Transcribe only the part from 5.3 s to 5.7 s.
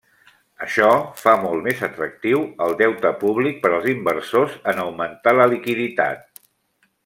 la